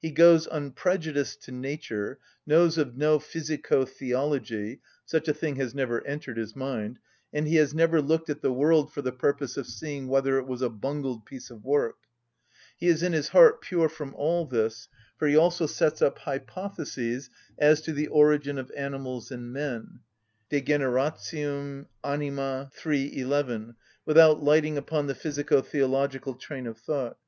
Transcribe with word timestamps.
He 0.00 0.10
goes 0.10 0.46
unprejudiced 0.46 1.42
to 1.42 1.52
nature, 1.52 2.18
knows 2.46 2.78
of 2.78 2.96
no 2.96 3.18
physico‐theology—such 3.18 5.28
a 5.28 5.34
thing 5.34 5.56
has 5.56 5.74
never 5.74 6.02
entered 6.06 6.38
his 6.38 6.56
mind,—and 6.56 7.46
he 7.46 7.56
has 7.56 7.74
never 7.74 8.00
looked 8.00 8.30
at 8.30 8.40
the 8.40 8.54
world 8.54 8.90
for 8.90 9.02
the 9.02 9.12
purpose 9.12 9.58
of 9.58 9.66
seeing 9.66 10.08
whether 10.08 10.38
it 10.38 10.46
was 10.46 10.62
a 10.62 10.70
bungled 10.70 11.26
piece 11.26 11.50
of 11.50 11.62
work. 11.62 11.96
He 12.78 12.86
is 12.86 13.02
in 13.02 13.12
his 13.12 13.28
heart 13.28 13.60
pure 13.60 13.90
from 13.90 14.14
all 14.14 14.46
this, 14.46 14.88
for 15.18 15.28
he 15.28 15.36
also 15.36 15.66
sets 15.66 16.00
up 16.00 16.20
hypotheses 16.20 17.28
as 17.58 17.82
to 17.82 17.92
the 17.92 18.06
origin 18.08 18.56
of 18.56 18.72
animals 18.74 19.30
and 19.30 19.52
men 19.52 20.00
(De 20.48 20.62
generat. 20.62 21.18
anim., 22.02 22.68
iii. 22.86 23.18
11) 23.20 23.76
without 24.06 24.42
lighting 24.42 24.78
upon 24.78 25.06
the 25.06 25.14
physico‐ 25.14 25.62
theological 25.66 26.32
train 26.32 26.66
of 26.66 26.78
thought. 26.78 27.18